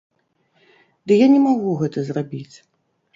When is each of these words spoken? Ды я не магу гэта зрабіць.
Ды 1.11 1.17
я 1.17 1.27
не 1.33 1.41
магу 1.47 1.73
гэта 1.83 2.05
зрабіць. 2.09 2.57